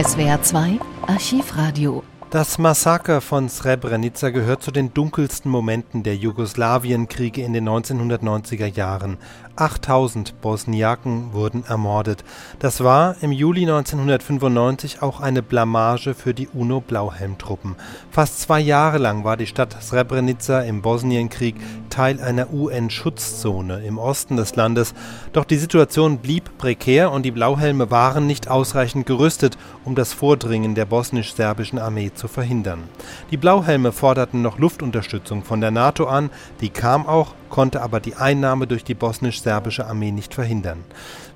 [0.00, 7.54] SWR 2 Archivradio das Massaker von Srebrenica gehört zu den dunkelsten Momenten der Jugoslawienkriege in
[7.54, 9.16] den 1990er Jahren.
[9.56, 12.24] 8000 Bosniaken wurden ermordet.
[12.58, 17.76] Das war im Juli 1995 auch eine Blamage für die UNO-Blauhelmtruppen.
[18.10, 21.56] Fast zwei Jahre lang war die Stadt Srebrenica im Bosnienkrieg
[21.88, 24.94] Teil einer UN-Schutzzone im Osten des Landes.
[25.32, 30.74] Doch die Situation blieb prekär und die Blauhelme waren nicht ausreichend gerüstet, um das Vordringen
[30.74, 32.84] der bosnisch-serbischen Armee zu verhindern.
[33.30, 36.30] Die Blauhelme forderten noch Luftunterstützung von der NATO an,
[36.60, 40.84] die kam auch, konnte aber die Einnahme durch die bosnisch-serbische Armee nicht verhindern.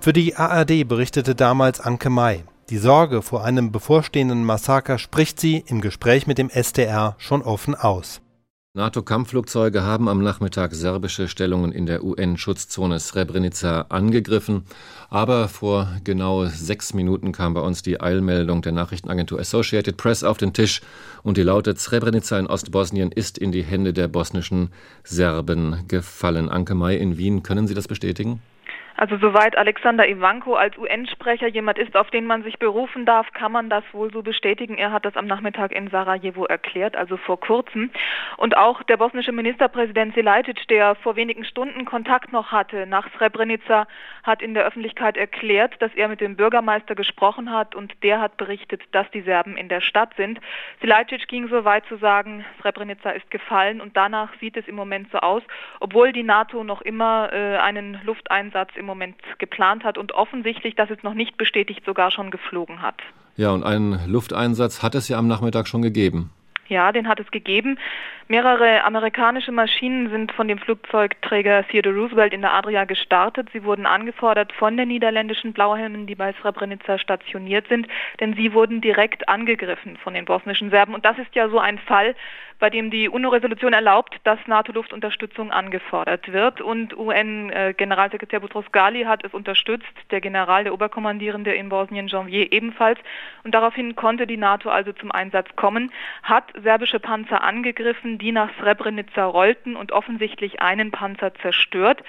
[0.00, 2.44] Für die ARD berichtete damals Anke May.
[2.70, 7.74] Die Sorge vor einem bevorstehenden Massaker spricht sie im Gespräch mit dem SDR schon offen
[7.74, 8.22] aus.
[8.74, 14.64] NATO-Kampfflugzeuge haben am Nachmittag serbische Stellungen in der UN-Schutzzone Srebrenica angegriffen.
[15.10, 20.38] Aber vor genau sechs Minuten kam bei uns die Eilmeldung der Nachrichtenagentur Associated Press auf
[20.38, 20.80] den Tisch
[21.22, 24.70] und die lautet, Srebrenica in Ostbosnien ist in die Hände der bosnischen
[25.04, 26.48] Serben gefallen.
[26.48, 28.40] Anke May in Wien, können Sie das bestätigen?
[29.02, 33.50] Also soweit Alexander Ivanko als UN-Sprecher jemand ist, auf den man sich berufen darf, kann
[33.50, 34.78] man das wohl so bestätigen.
[34.78, 37.90] Er hat das am Nachmittag in Sarajevo erklärt, also vor kurzem.
[38.36, 43.88] Und auch der bosnische Ministerpräsident Selajcic, der vor wenigen Stunden Kontakt noch hatte nach Srebrenica,
[44.22, 48.36] hat in der Öffentlichkeit erklärt, dass er mit dem Bürgermeister gesprochen hat und der hat
[48.36, 50.38] berichtet, dass die Serben in der Stadt sind.
[50.80, 55.10] Selajcic ging so weit zu sagen, Srebrenica ist gefallen und danach sieht es im Moment
[55.10, 55.42] so aus,
[55.80, 60.90] obwohl die NATO noch immer äh, einen Lufteinsatz im Moment geplant hat und offensichtlich, das
[60.90, 62.96] ist noch nicht bestätigt, sogar schon geflogen hat.
[63.36, 66.30] Ja, und einen Lufteinsatz hat es ja am Nachmittag schon gegeben.
[66.68, 67.78] Ja, den hat es gegeben.
[68.32, 73.50] Mehrere amerikanische Maschinen sind von dem Flugzeugträger Theodore Roosevelt in der Adria gestartet.
[73.52, 77.88] Sie wurden angefordert von den niederländischen Blauhelmen, die bei Srebrenica stationiert sind,
[78.20, 80.94] denn sie wurden direkt angegriffen von den bosnischen Serben.
[80.94, 82.14] Und das ist ja so ein Fall,
[82.62, 86.60] bei dem die UNO-Resolution erlaubt, dass NATO-Luftunterstützung angefordert wird.
[86.60, 93.00] Und UN-Generalsekretär Boutros Ghali hat es unterstützt, der General, der Oberkommandierende in Bosnien, Janvier ebenfalls.
[93.42, 95.90] Und daraufhin konnte die NATO also zum Einsatz kommen,
[96.22, 102.02] hat serbische Panzer angegriffen, die nach Srebrenica rollten und offensichtlich einen Panzer zerstört.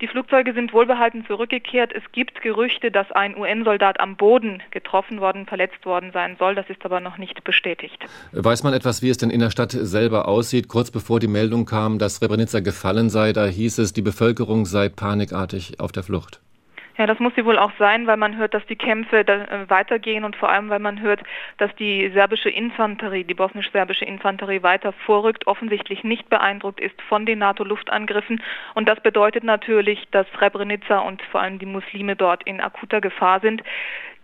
[0.00, 1.92] Die Flugzeuge sind wohlbehalten zurückgekehrt.
[1.94, 6.56] Es gibt Gerüchte, dass ein UN-Soldat am Boden getroffen worden, verletzt worden sein soll.
[6.56, 8.04] Das ist aber noch nicht bestätigt.
[8.32, 10.68] Weiß man etwas, wie es denn in der Stadt selber aussieht.
[10.68, 14.88] Kurz bevor die Meldung kam, dass Srebrenica gefallen sei, da hieß es, die Bevölkerung sei
[14.88, 16.40] panikartig auf der Flucht.
[17.00, 20.22] Ja, das muss sie wohl auch sein, weil man hört, dass die Kämpfe äh, weitergehen
[20.22, 21.22] und vor allem, weil man hört,
[21.56, 27.38] dass die serbische Infanterie, die bosnisch-serbische Infanterie weiter vorrückt, offensichtlich nicht beeindruckt ist von den
[27.38, 28.42] NATO-Luftangriffen.
[28.74, 33.40] Und das bedeutet natürlich, dass Srebrenica und vor allem die Muslime dort in akuter Gefahr
[33.40, 33.62] sind.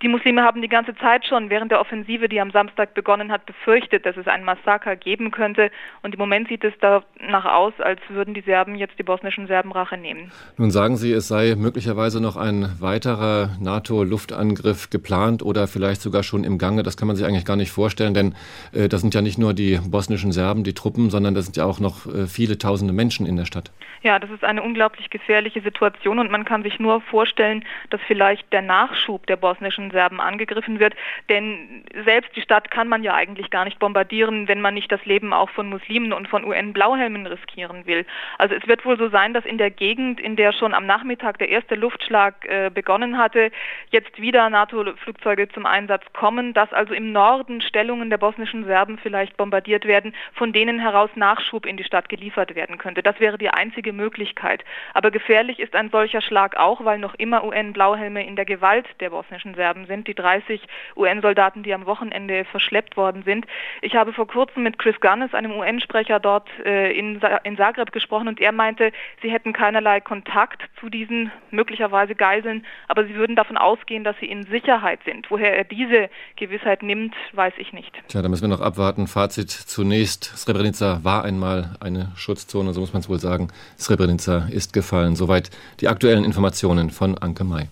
[0.02, 3.46] Die Muslime haben die ganze Zeit schon während der Offensive, die am Samstag begonnen hat,
[3.46, 5.70] befürchtet, dass es ein Massaker geben könnte.
[6.02, 9.72] Und im Moment sieht es danach aus, als würden die Serben jetzt die bosnischen Serben
[9.72, 10.30] Rache nehmen.
[10.58, 16.44] Nun sagen Sie, es sei möglicherweise noch ein weiterer NATO-Luftangriff geplant oder vielleicht sogar schon
[16.44, 16.82] im Gange.
[16.82, 18.34] Das kann man sich eigentlich gar nicht vorstellen, denn
[18.74, 21.64] äh, das sind ja nicht nur die bosnischen Serben, die Truppen, sondern das sind ja
[21.64, 23.70] auch noch äh, viele tausende Menschen in der Stadt.
[24.02, 28.52] Ja, das ist eine unglaublich gefährliche Situation und man kann sich nur vorstellen, dass vielleicht
[28.52, 30.94] der Nachschub der bosnischen Serben angegriffen wird.
[31.28, 35.04] Denn selbst die Stadt kann man ja eigentlich gar nicht bombardieren, wenn man nicht das
[35.04, 38.06] Leben auch von Muslimen und von UN-Blauhelmen riskieren will.
[38.38, 41.38] Also es wird wohl so sein, dass in der Gegend, in der schon am Nachmittag
[41.38, 43.50] der erste Luftschlag äh, begonnen hatte,
[43.90, 49.36] jetzt wieder NATO-Flugzeuge zum Einsatz kommen, dass also im Norden Stellungen der bosnischen Serben vielleicht
[49.36, 53.02] bombardiert werden, von denen heraus Nachschub in die Stadt geliefert werden könnte.
[53.02, 54.64] Das wäre die einzige Möglichkeit.
[54.94, 59.10] Aber gefährlich ist ein solcher Schlag auch, weil noch immer UN-Blauhelme in der Gewalt der
[59.10, 60.60] bosnischen Serben gestorben sind, die 30
[60.96, 63.46] UN-Soldaten, die am Wochenende verschleppt worden sind.
[63.82, 68.28] Ich habe vor kurzem mit Chris Gunnes, einem UN-Sprecher dort äh, in, in Zagreb gesprochen
[68.28, 68.92] und er meinte,
[69.22, 74.26] sie hätten keinerlei Kontakt zu diesen möglicherweise Geiseln, aber sie würden davon ausgehen, dass sie
[74.26, 75.30] in Sicherheit sind.
[75.30, 77.92] Woher er diese Gewissheit nimmt, weiß ich nicht.
[78.08, 79.06] Tja, da müssen wir noch abwarten.
[79.06, 83.48] Fazit zunächst, Srebrenica war einmal eine Schutzzone, so muss man es wohl sagen.
[83.78, 85.16] Srebrenica ist gefallen.
[85.16, 85.50] Soweit
[85.80, 87.68] die aktuellen Informationen von Anke May.